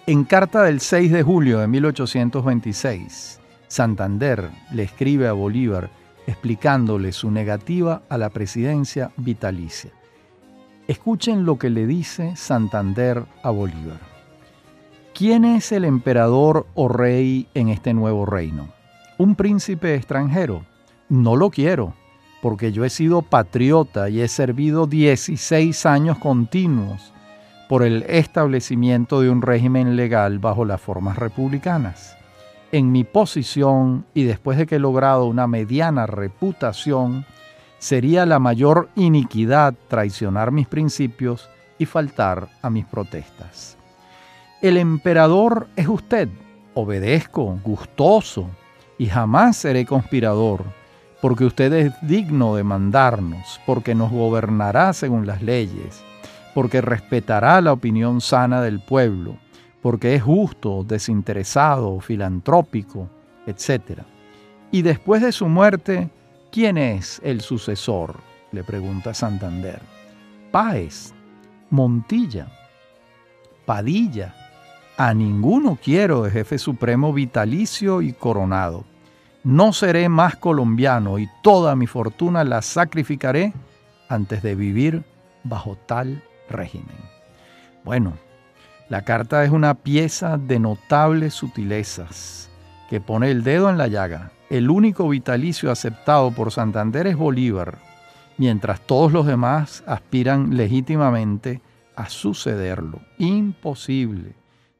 [0.06, 5.88] En carta del 6 de julio de 1826, Santander le escribe a Bolívar
[6.28, 9.90] explicándole su negativa a la presidencia vitalicia.
[10.86, 13.98] Escuchen lo que le dice Santander a Bolívar.
[15.14, 18.68] ¿Quién es el emperador o rey en este nuevo reino?
[19.16, 20.66] ¿Un príncipe extranjero?
[21.08, 21.94] No lo quiero
[22.42, 27.10] porque yo he sido patriota y he servido 16 años continuos
[27.70, 32.17] por el establecimiento de un régimen legal bajo las formas republicanas.
[32.70, 37.24] En mi posición y después de que he logrado una mediana reputación,
[37.78, 43.78] sería la mayor iniquidad traicionar mis principios y faltar a mis protestas.
[44.60, 46.28] El emperador es usted,
[46.74, 48.50] obedezco, gustoso,
[48.98, 50.64] y jamás seré conspirador
[51.20, 56.02] porque usted es digno de mandarnos, porque nos gobernará según las leyes,
[56.54, 59.36] porque respetará la opinión sana del pueblo,
[59.82, 63.08] porque es justo, desinteresado, filantrópico,
[63.46, 64.02] etc.
[64.70, 66.10] Y después de su muerte,
[66.50, 68.16] ¿quién es el sucesor?
[68.50, 69.80] le pregunta Santander.
[70.50, 71.12] Páez,
[71.70, 72.48] Montilla,
[73.66, 74.34] Padilla.
[74.96, 78.84] A ninguno quiero de jefe supremo vitalicio y coronado
[79.48, 83.54] no seré más colombiano y toda mi fortuna la sacrificaré
[84.08, 85.04] antes de vivir
[85.42, 86.96] bajo tal régimen.
[87.82, 88.12] Bueno,
[88.88, 92.50] la carta es una pieza de notables sutilezas
[92.88, 94.32] que pone el dedo en la llaga.
[94.48, 97.78] El único vitalicio aceptado por Santander es Bolívar,
[98.38, 101.60] mientras todos los demás aspiran legítimamente
[101.96, 103.00] a sucederlo.
[103.18, 104.34] Imposible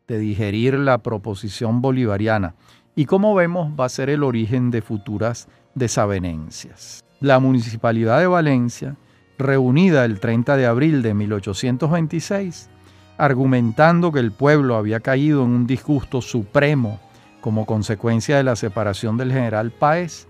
[0.06, 2.54] de digerir la proposición bolivariana
[2.96, 7.04] y como vemos va a ser el origen de futuras desavenencias.
[7.20, 8.96] La Municipalidad de Valencia,
[9.36, 12.70] reunida el 30 de abril de 1826,
[13.18, 17.00] argumentando que el pueblo había caído en un disgusto supremo
[17.40, 20.26] como consecuencia de la separación del general Páez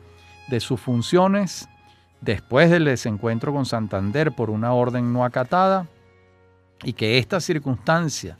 [0.48, 1.68] de sus funciones
[2.22, 5.86] después del desencuentro con Santander por una orden no acatada,
[6.82, 8.38] y que esta circunstancia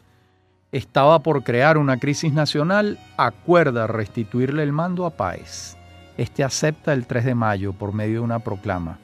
[0.72, 5.76] estaba por crear una crisis nacional, acuerda restituirle el mando a Páez.
[6.16, 8.98] Este acepta el 3 de mayo por medio de una proclama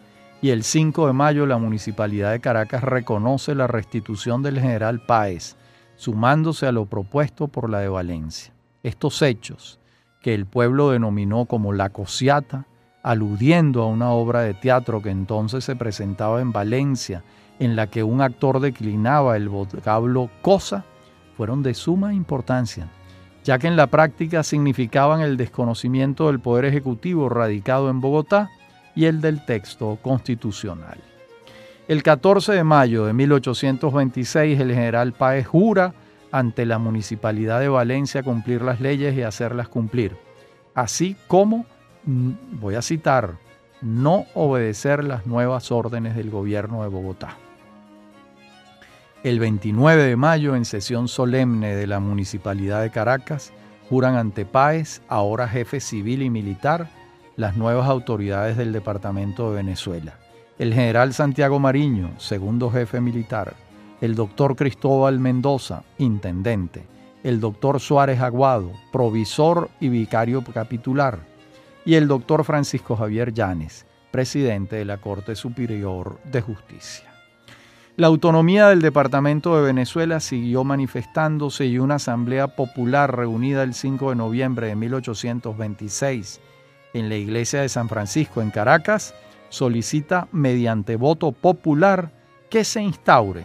[0.44, 5.56] y el 5 de mayo la Municipalidad de Caracas reconoce la restitución del general Páez,
[5.96, 8.52] sumándose a lo propuesto por la de Valencia.
[8.82, 9.80] Estos hechos,
[10.20, 12.66] que el pueblo denominó como la cosiata,
[13.02, 17.24] aludiendo a una obra de teatro que entonces se presentaba en Valencia,
[17.58, 20.84] en la que un actor declinaba el vocablo cosa,
[21.38, 22.90] fueron de suma importancia,
[23.44, 28.50] ya que en la práctica significaban el desconocimiento del Poder Ejecutivo radicado en Bogotá
[28.94, 30.98] y el del texto constitucional.
[31.88, 35.94] El 14 de mayo de 1826 el general Páez jura
[36.32, 40.16] ante la Municipalidad de Valencia cumplir las leyes y hacerlas cumplir,
[40.74, 41.66] así como
[42.06, 43.36] Mm, voy a citar,
[43.80, 47.38] no obedecer las nuevas órdenes del gobierno de Bogotá.
[49.22, 53.52] El 29 de mayo, en sesión solemne de la Municipalidad de Caracas,
[53.88, 56.90] juran ante Páez, ahora jefe civil y militar,
[57.36, 60.14] las nuevas autoridades del Departamento de Venezuela.
[60.58, 63.54] El general Santiago Mariño, segundo jefe militar,
[64.00, 66.86] el doctor Cristóbal Mendoza, intendente,
[67.24, 71.20] el doctor Suárez Aguado, provisor y vicario capitular,
[71.84, 77.10] y el doctor Francisco Javier Llanes, presidente de la Corte Superior de Justicia.
[77.96, 84.10] La autonomía del Departamento de Venezuela siguió manifestándose y una asamblea popular reunida el 5
[84.10, 86.40] de noviembre de 1826
[86.94, 89.14] en la iglesia de San Francisco en Caracas
[89.50, 92.10] solicita mediante voto popular
[92.48, 93.44] que se instaure,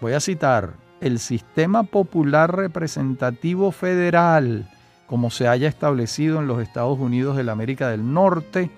[0.00, 4.68] voy a citar, el sistema popular representativo federal
[5.06, 8.70] como se haya establecido en los Estados Unidos de la América del Norte,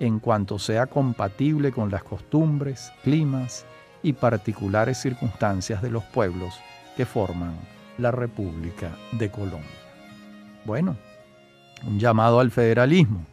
[0.00, 3.64] en cuanto sea compatible con las costumbres, climas
[4.02, 6.54] y particulares circunstancias de los pueblos
[6.96, 7.54] que forman
[7.98, 9.62] la República de Colombia.
[10.64, 10.96] Bueno,
[11.84, 13.24] un llamado al federalismo.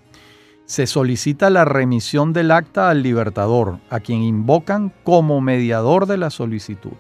[0.65, 6.29] Se solicita la remisión del acta al libertador, a quien invocan como mediador de la
[6.29, 6.93] solicitud.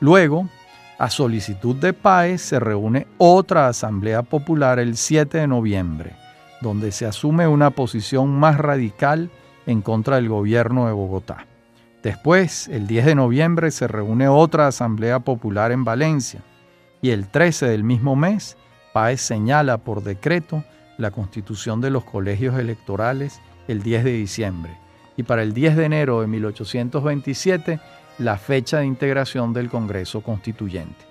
[0.00, 0.48] Luego,
[0.98, 6.16] a solicitud de Páez se reúne otra Asamblea Popular el 7 de noviembre,
[6.60, 9.30] donde se asume una posición más radical
[9.66, 11.46] en contra del gobierno de Bogotá.
[12.02, 16.40] Después, el 10 de noviembre, se reúne otra Asamblea Popular en Valencia
[17.02, 18.56] y el 13 del mismo mes,
[18.92, 20.64] Páez señala por decreto
[20.98, 24.78] la constitución de los colegios electorales el 10 de diciembre
[25.16, 27.80] y para el 10 de enero de 1827
[28.18, 31.04] la fecha de integración del Congreso Constituyente.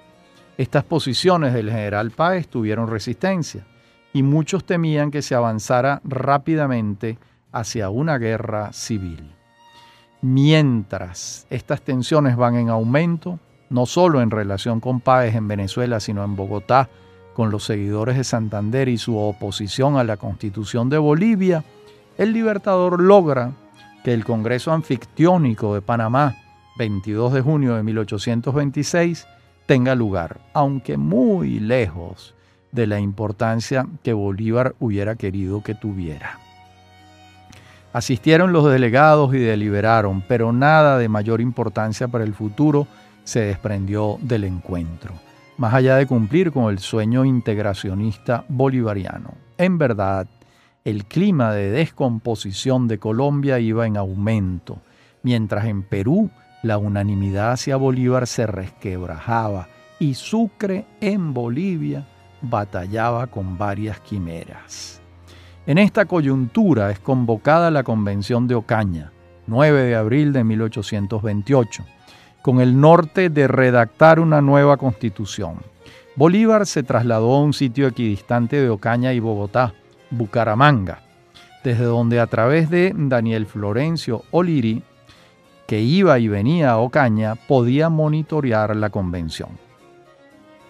[0.58, 3.66] Estas posiciones del general Páez tuvieron resistencia
[4.14, 7.18] y muchos temían que se avanzara rápidamente
[7.52, 9.32] hacia una guerra civil.
[10.22, 13.40] Mientras estas tensiones van en aumento,
[13.70, 16.90] no solo en relación con Páez en Venezuela, sino en Bogotá,
[17.40, 21.64] con los seguidores de Santander y su oposición a la constitución de Bolivia,
[22.18, 23.54] el libertador logra
[24.04, 26.36] que el Congreso Anfictiónico de Panamá
[26.78, 29.26] 22 de junio de 1826
[29.66, 32.36] tenga lugar, aunque muy lejos
[32.74, 36.40] de la importancia que Bolívar hubiera querido que tuviera.
[37.94, 42.86] Asistieron los delegados y deliberaron, pero nada de mayor importancia para el futuro
[43.24, 45.14] se desprendió del encuentro,
[45.60, 49.34] más allá de cumplir con el sueño integracionista bolivariano.
[49.58, 50.26] En verdad,
[50.86, 54.82] el clima de descomposición de Colombia iba en aumento,
[55.22, 56.30] mientras en Perú
[56.64, 59.68] la unanimidad hacia Bolívar se resquebrajaba
[60.00, 62.08] y Sucre en Bolivia
[62.42, 65.02] batallaba con varias quimeras.
[65.68, 69.12] En esta coyuntura es convocada la Convención de Ocaña,
[69.48, 71.84] 9 de abril de 1828,
[72.42, 75.58] con el norte de redactar una nueva constitución.
[76.16, 79.74] Bolívar se trasladó a un sitio equidistante de Ocaña y Bogotá,
[80.10, 81.02] Bucaramanga,
[81.64, 84.84] desde donde a través de Daniel Florencio Oliri
[85.68, 89.50] que iba y venía a Ocaña podía monitorear la convención.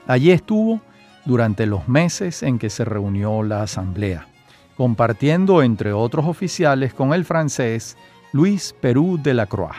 [0.07, 0.82] Allí estuvo
[1.24, 4.28] durante los meses en que se reunió la asamblea,
[4.76, 7.95] compartiendo entre otros oficiales con el francés
[8.34, 9.76] Luis Perú de la Croix,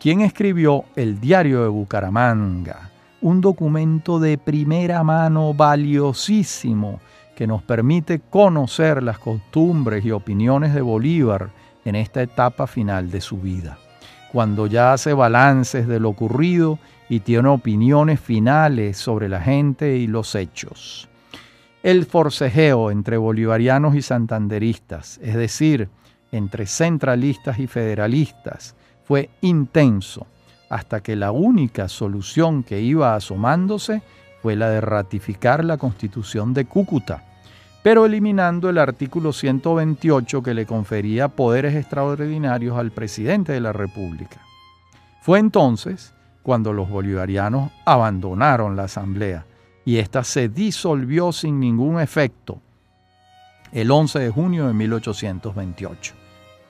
[0.00, 2.90] quien escribió el Diario de Bucaramanga,
[3.20, 7.00] un documento de primera mano valiosísimo
[7.36, 11.50] que nos permite conocer las costumbres y opiniones de Bolívar
[11.84, 13.78] en esta etapa final de su vida
[14.32, 16.78] cuando ya hace balances de lo ocurrido
[17.08, 21.08] y tiene opiniones finales sobre la gente y los hechos.
[21.82, 25.88] El forcejeo entre bolivarianos y santanderistas, es decir,
[26.32, 28.74] entre centralistas y federalistas,
[29.08, 30.26] fue intenso,
[30.68, 34.02] hasta que la única solución que iba asomándose
[34.42, 37.24] fue la de ratificar la constitución de Cúcuta,
[37.82, 44.42] pero eliminando el artículo 128 que le confería poderes extraordinarios al presidente de la República.
[45.22, 49.46] Fue entonces cuando los bolivarianos abandonaron la asamblea
[49.86, 52.60] y ésta se disolvió sin ningún efecto
[53.72, 56.14] el 11 de junio de 1828.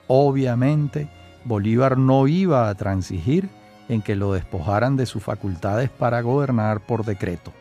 [0.07, 1.18] Obviamente,
[1.49, 3.49] Bolívar no iba a transigir
[3.89, 7.51] en que lo despojaran de sus facultades para gobernar por decreto.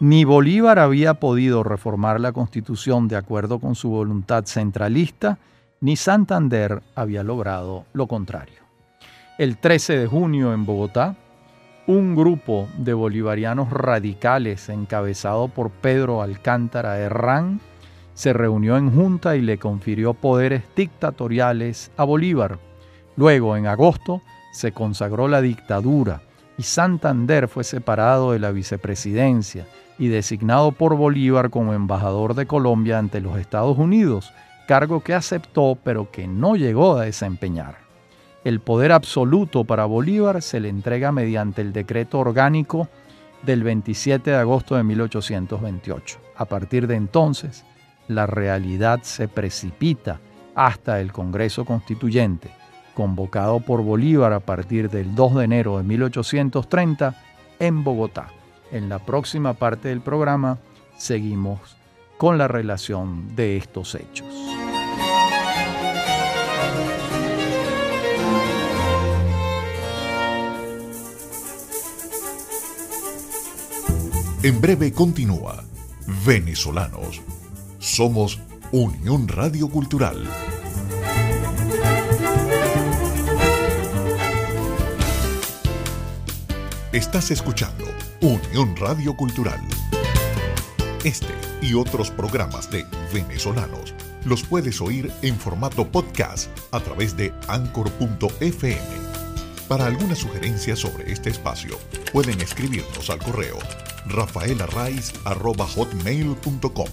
[0.00, 5.36] Ni Bolívar había podido reformar la constitución de acuerdo con su voluntad centralista,
[5.82, 8.60] ni Santander había logrado lo contrario.
[9.36, 11.14] El 13 de junio en Bogotá,
[11.86, 17.60] un grupo de bolivarianos radicales encabezado por Pedro Alcántara Herrán
[18.14, 22.69] se reunió en junta y le confirió poderes dictatoriales a Bolívar.
[23.16, 26.22] Luego, en agosto, se consagró la dictadura
[26.58, 29.66] y Santander fue separado de la vicepresidencia
[29.98, 34.32] y designado por Bolívar como embajador de Colombia ante los Estados Unidos,
[34.66, 37.78] cargo que aceptó pero que no llegó a desempeñar.
[38.44, 42.88] El poder absoluto para Bolívar se le entrega mediante el decreto orgánico
[43.42, 46.18] del 27 de agosto de 1828.
[46.36, 47.64] A partir de entonces,
[48.08, 50.20] la realidad se precipita
[50.54, 52.50] hasta el Congreso Constituyente,
[53.00, 57.16] convocado por Bolívar a partir del 2 de enero de 1830
[57.58, 58.28] en Bogotá.
[58.72, 60.58] En la próxima parte del programa
[60.98, 61.78] seguimos
[62.18, 64.28] con la relación de estos hechos.
[74.42, 75.64] En breve continúa
[76.26, 77.22] Venezolanos
[77.78, 78.40] somos
[78.72, 80.22] Unión Radio Cultural.
[86.92, 87.84] Estás escuchando
[88.20, 89.60] Unión Radio Cultural.
[91.04, 91.32] Este
[91.62, 92.84] y otros programas de
[93.14, 98.80] venezolanos los puedes oír en formato podcast a través de anchor.fm.
[99.68, 101.78] Para alguna sugerencia sobre este espacio,
[102.12, 103.60] pueden escribirnos al correo
[104.06, 106.88] rafaelarraiz.com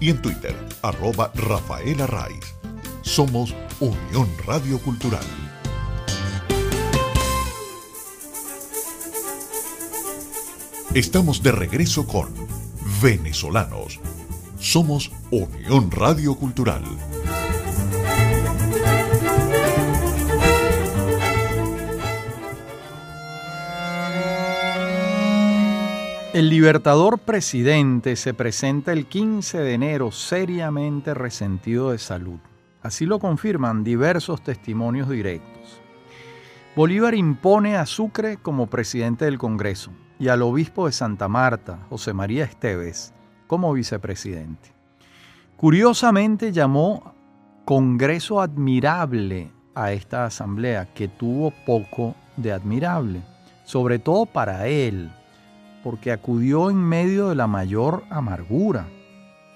[0.00, 2.52] y en Twitter, arroba Rafael Arraiz.
[3.02, 5.45] Somos Unión Radio Cultural.
[10.96, 12.30] Estamos de regreso con
[13.02, 14.00] Venezolanos.
[14.58, 16.82] Somos Unión Radio Cultural.
[26.32, 32.38] El libertador presidente se presenta el 15 de enero seriamente resentido de salud.
[32.80, 35.78] Así lo confirman diversos testimonios directos.
[36.74, 42.12] Bolívar impone a Sucre como presidente del Congreso y al obispo de Santa Marta, José
[42.12, 43.12] María Esteves,
[43.46, 44.72] como vicepresidente.
[45.56, 47.14] Curiosamente llamó
[47.64, 53.22] Congreso admirable a esta asamblea, que tuvo poco de admirable,
[53.64, 55.10] sobre todo para él,
[55.82, 58.86] porque acudió en medio de la mayor amargura.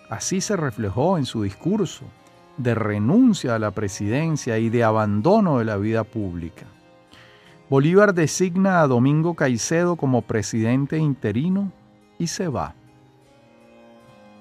[0.09, 2.05] Así se reflejó en su discurso
[2.57, 6.67] de renuncia a la presidencia y de abandono de la vida pública.
[7.71, 11.71] Bolívar designa a Domingo Caicedo como presidente interino
[12.19, 12.75] y se va.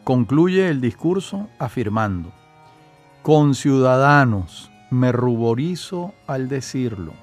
[0.04, 2.34] Concluye el discurso afirmando,
[3.22, 7.14] con ciudadanos me ruborizo al decirlo,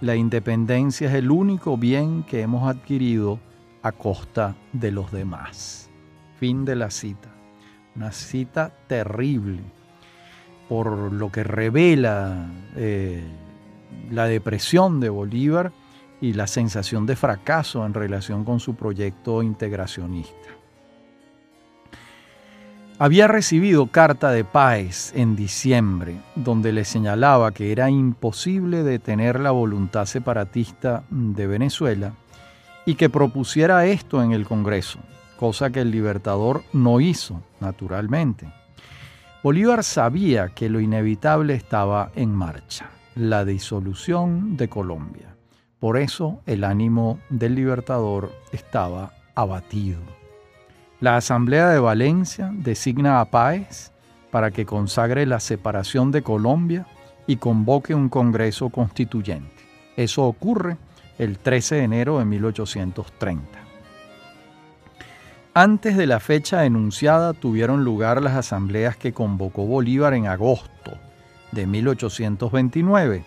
[0.00, 3.38] la independencia es el único bien que hemos adquirido
[3.82, 5.90] a costa de los demás.
[6.40, 7.28] Fin de la cita.
[7.94, 9.60] Una cita terrible
[10.70, 13.22] por lo que revela eh,
[14.10, 15.72] la depresión de Bolívar
[16.20, 20.54] y la sensación de fracaso en relación con su proyecto integracionista.
[22.96, 29.50] Había recibido carta de Páez en diciembre, donde le señalaba que era imposible detener la
[29.50, 32.12] voluntad separatista de Venezuela
[32.86, 35.00] y que propusiera esto en el Congreso,
[35.40, 38.46] cosa que el Libertador no hizo, naturalmente.
[39.42, 45.36] Bolívar sabía que lo inevitable estaba en marcha, la disolución de Colombia.
[45.78, 50.00] Por eso el ánimo del Libertador estaba abatido.
[51.00, 53.92] La Asamblea de Valencia designa a Páez
[54.30, 56.86] para que consagre la separación de Colombia
[57.26, 59.62] y convoque un Congreso constituyente.
[59.96, 60.76] Eso ocurre
[61.18, 63.44] el 13 de enero de 1830.
[65.54, 70.98] Antes de la fecha enunciada tuvieron lugar las asambleas que convocó Bolívar en agosto
[71.54, 73.24] de 1829,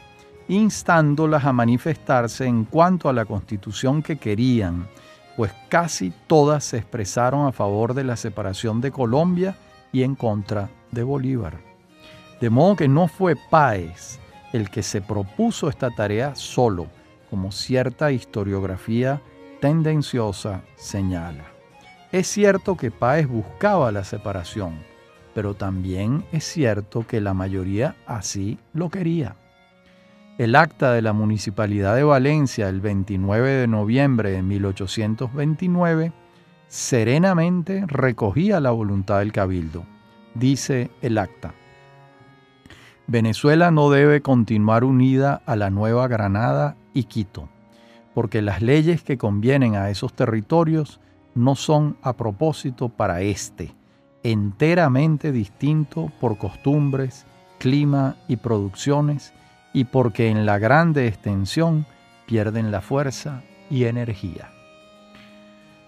[0.49, 4.87] instándolas a manifestarse en cuanto a la constitución que querían,
[5.35, 9.55] pues casi todas se expresaron a favor de la separación de Colombia
[9.91, 11.57] y en contra de Bolívar.
[12.41, 14.19] De modo que no fue Páez
[14.53, 16.87] el que se propuso esta tarea solo,
[17.29, 19.21] como cierta historiografía
[19.59, 21.45] tendenciosa señala.
[22.11, 24.79] Es cierto que Páez buscaba la separación,
[25.37, 29.35] pero también es cierto que la mayoría así lo quería.
[30.39, 36.11] El acta de la Municipalidad de Valencia el 29 de noviembre de 1829
[36.67, 39.83] serenamente recogía la voluntad del cabildo.
[40.33, 41.53] Dice el acta.
[43.05, 47.47] Venezuela no debe continuar unida a la Nueva Granada y Quito,
[48.15, 50.99] porque las leyes que convienen a esos territorios
[51.35, 53.75] no son a propósito para éste,
[54.23, 57.25] enteramente distinto por costumbres,
[57.59, 59.33] clima y producciones,
[59.73, 61.85] y porque en la grande extensión
[62.25, 64.49] pierden la fuerza y energía.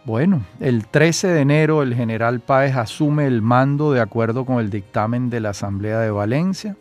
[0.05, 4.69] Bueno, el 13 de enero el general Páez asume el mando de acuerdo con el
[4.69, 6.75] dictamen de la Asamblea de Valencia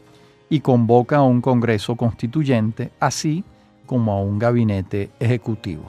[0.49, 3.45] y convoca a un Congreso Constituyente, así
[3.87, 5.87] como a un gabinete ejecutivo.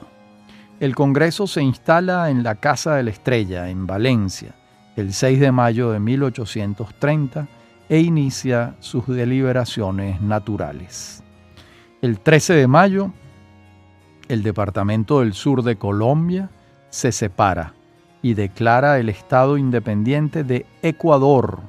[0.80, 4.54] El Congreso se instala en la Casa de la Estrella, en Valencia,
[5.00, 7.48] el 6 de mayo de 1830
[7.88, 11.24] e inicia sus deliberaciones naturales.
[12.02, 13.12] El 13 de mayo,
[14.28, 16.50] el Departamento del Sur de Colombia
[16.90, 17.74] se separa
[18.22, 21.60] y declara el Estado independiente de Ecuador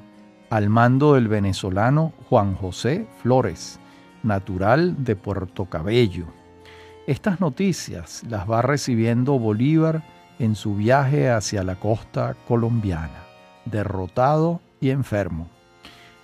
[0.49, 3.79] al mando del venezolano Juan José Flores,
[4.21, 6.25] natural de Puerto Cabello.
[7.07, 10.03] Estas noticias las va recibiendo Bolívar
[10.41, 13.23] en su viaje hacia la costa colombiana,
[13.65, 15.47] derrotado y enfermo.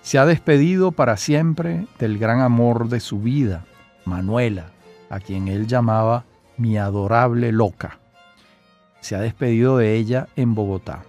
[0.02, 3.64] Se ha despedido para siempre del gran amor de su vida,
[4.04, 4.72] Manuela,
[5.08, 6.24] a quien él llamaba
[6.56, 8.00] mi adorable loca.
[9.00, 11.04] Se ha despedido de ella en Bogotá.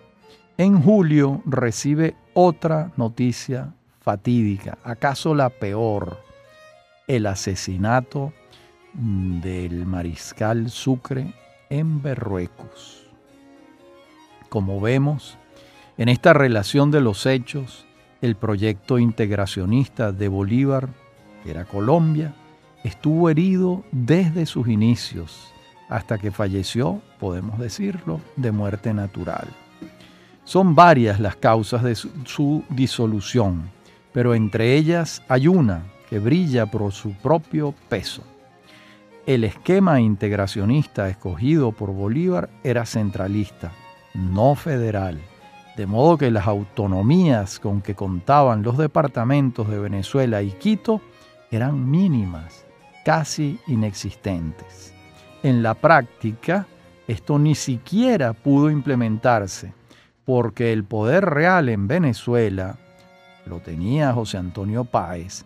[0.60, 6.20] En julio recibe otra noticia fatídica, acaso la peor,
[7.08, 8.34] el asesinato
[8.94, 11.34] del mariscal Sucre
[11.72, 12.99] en Berruecos.
[14.50, 15.38] Como vemos,
[15.98, 17.86] en esta relación de los hechos,
[18.22, 20.90] el proyecto integracionista de Bolívar,
[21.44, 22.34] que era Colombia,
[22.84, 25.54] estuvo herido desde sus inicios
[25.90, 29.48] hasta que falleció, podemos decirlo, de muerte natural.
[30.44, 33.70] Son varias las causas de su, disolución,
[34.12, 38.24] pero entre ellas hay una que brilla por su propio peso.
[39.26, 43.72] El esquema integracionista escogido por Bolívar era centralista,
[44.14, 45.20] no federal,
[45.78, 51.02] de modo que las autonomías con que contaban los departamentos de Venezuela y Quito
[51.52, 52.66] eran mínimas,
[53.06, 54.94] casi inexistentes.
[55.42, 56.68] En la práctica,
[57.08, 59.74] esto ni siquiera pudo implementarse
[60.26, 62.78] porque el poder real en Venezuela
[63.46, 65.46] lo tenía José Antonio Páez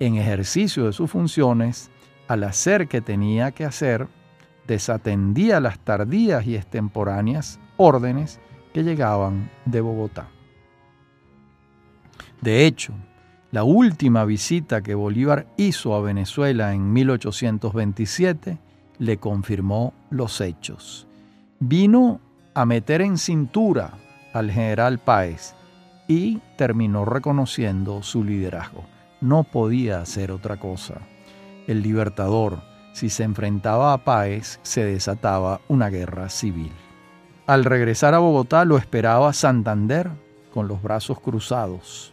[0.00, 1.90] en ejercicio de sus funciones,
[2.26, 4.08] al hacer que tenía que hacer,
[4.66, 8.40] desatendía las tardías y extemporáneas órdenes
[8.74, 10.28] que llegaban de Bogotá.
[12.42, 12.92] De hecho,
[13.52, 18.58] la última visita que Bolívar hizo a Venezuela en 1827
[18.98, 21.08] le confirmó los hechos.
[21.58, 22.20] Vino
[22.52, 23.92] a meter en cintura
[24.34, 25.54] al general Páez
[26.06, 28.84] y terminó reconociendo su liderazgo.
[29.22, 30.98] No podía hacer otra cosa.
[31.66, 32.60] El libertador,
[32.92, 36.72] si se enfrentaba a Páez, se desataba una guerra civil.
[37.50, 40.08] Al regresar a Bogotá lo esperaba Santander
[40.54, 42.12] con los brazos cruzados,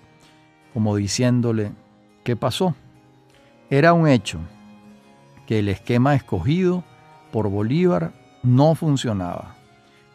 [0.73, 1.73] como diciéndole,
[2.23, 2.73] ¿qué pasó?
[3.69, 4.39] Era un hecho
[5.45, 6.83] que el esquema escogido
[7.31, 9.53] por Bolívar no funcionaba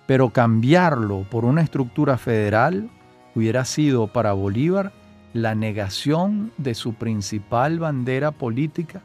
[0.07, 2.91] pero cambiarlo por una estructura federal
[3.37, 4.93] hubiera sido para Bolívar
[5.35, 9.03] la negación de su principal bandera política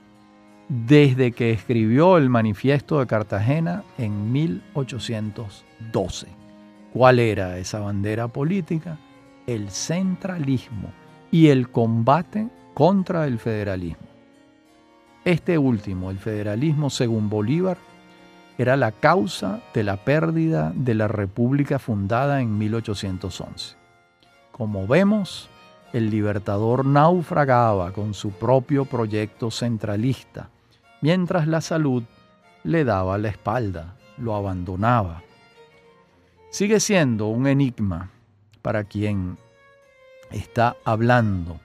[0.69, 6.27] desde que escribió el manifiesto de Cartagena en 1812.
[6.93, 8.97] ¿Cuál era esa bandera política?
[9.45, 10.91] El centralismo
[11.31, 14.07] y el combate contra el federalismo.
[15.23, 17.77] Este último, el federalismo según Bolívar,
[18.57, 23.75] era la causa de la pérdida de la república fundada en 1811.
[24.51, 25.49] Como vemos,
[25.93, 30.49] el libertador naufragaba con su propio proyecto centralista,
[31.01, 32.03] mientras la salud
[32.63, 35.21] le daba la espalda, lo abandonaba.
[36.49, 38.09] Sigue siendo un enigma
[38.61, 39.37] para quien
[40.31, 41.59] está hablando.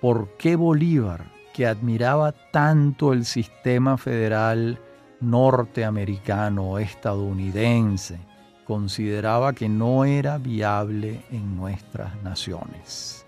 [0.00, 4.78] ¿Por qué Bolívar, que admiraba tanto el sistema federal
[5.20, 8.18] norteamericano, estadounidense,
[8.64, 13.26] consideraba que no era viable en nuestras naciones.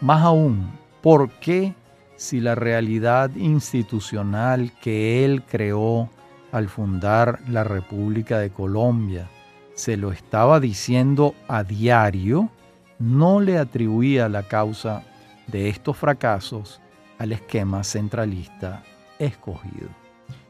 [0.00, 0.70] Más aún,
[1.02, 1.74] ¿por qué
[2.18, 6.10] si la realidad institucional que él creó
[6.50, 9.30] al fundar la República de Colombia
[9.74, 12.50] se lo estaba diciendo a diario,
[12.98, 15.04] no le atribuía la causa
[15.46, 16.80] de estos fracasos
[17.18, 18.82] al esquema centralista
[19.20, 19.88] escogido.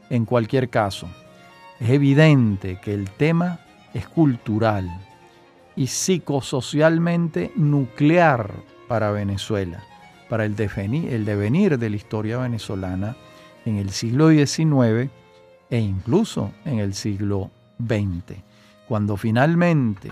[0.09, 1.07] En cualquier caso,
[1.79, 3.59] es evidente que el tema
[3.93, 4.89] es cultural
[5.75, 8.53] y psicosocialmente nuclear
[8.87, 9.83] para Venezuela,
[10.29, 13.17] para el devenir, de la historia venezolana
[13.65, 15.09] en el siglo XIX
[15.69, 18.37] e incluso en el siglo XX.
[18.87, 20.11] Cuando finalmente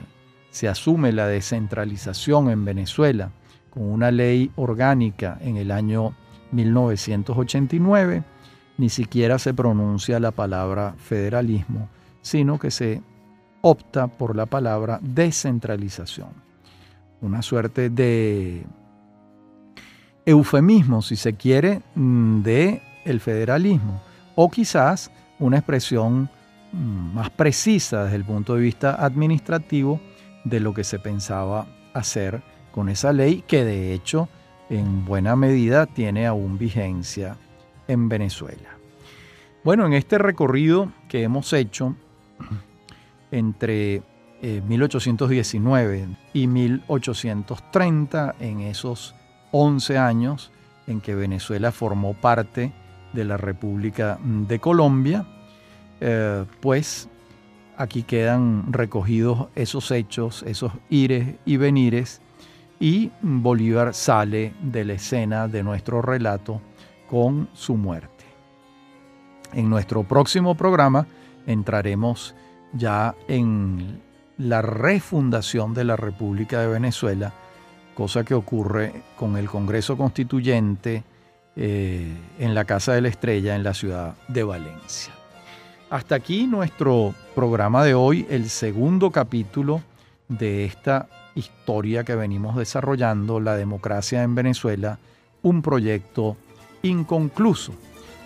[0.49, 3.31] se asume la descentralización en Venezuela
[3.69, 6.13] con una ley orgánica en el año
[6.51, 8.23] 1989,
[8.77, 11.89] ni siquiera se pronuncia la palabra federalismo,
[12.21, 13.01] sino que se
[13.61, 16.29] opta por la palabra descentralización.
[17.21, 18.65] Una suerte de
[20.27, 24.01] eufemismo, si se quiere, mm, de el federalismo,
[24.35, 25.09] o quizás
[25.39, 26.29] una expresión
[26.73, 30.01] mm, más precisa desde el punto de vista administrativo
[30.43, 34.27] de lo que se pensaba hacer con esa ley que de hecho
[34.69, 37.37] en buena medida tiene aún vigencia
[37.87, 38.77] en Venezuela.
[39.63, 41.95] Bueno, en este recorrido que hemos hecho
[43.31, 44.01] entre
[44.41, 49.15] 1819 eh, y 1830, en esos
[49.51, 50.51] 11 años
[50.87, 52.71] en que Venezuela formó parte
[53.13, 55.25] de la República de Colombia,
[55.99, 57.09] eh, pues
[57.77, 62.21] aquí quedan recogidos esos hechos, esos ires y venires,
[62.79, 66.61] y Bolívar sale de la escena de nuestro relato
[67.09, 68.25] con su muerte.
[69.53, 71.07] En nuestro próximo programa
[71.45, 72.35] entraremos
[72.73, 74.01] ya en
[74.37, 77.33] la refundación de la República de Venezuela,
[77.97, 81.03] cosa que ocurre con el Congreso Constituyente
[81.55, 85.11] eh, en la Casa de la Estrella en la ciudad de Valencia.
[85.89, 89.81] Hasta aquí nuestro programa de hoy, el segundo capítulo
[90.27, 94.99] de esta historia que venimos desarrollando, la democracia en Venezuela,
[95.41, 96.37] un proyecto
[96.83, 97.73] inconcluso.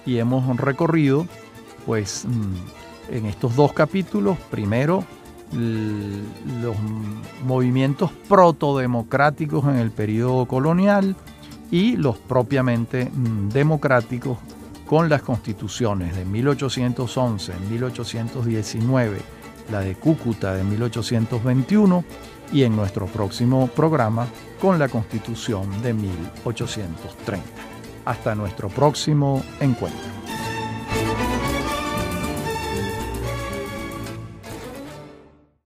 [0.06, 1.28] Y hemos recorrido,
[1.86, 5.06] pues, mm, en estos dos capítulos, primero,
[5.54, 6.76] los
[7.46, 11.16] movimientos protodemocráticos en el periodo colonial
[11.72, 14.38] y los propiamente mm, democráticos
[14.86, 19.20] con las constituciones de 1811, 1819,
[19.72, 22.04] la de Cúcuta de 1821
[22.52, 24.28] y en nuestro próximo programa
[24.60, 27.42] con la Constitución de 1830.
[28.04, 30.02] Hasta nuestro próximo encuentro.